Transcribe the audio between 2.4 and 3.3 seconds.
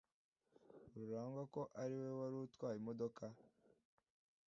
utwaye imodoka.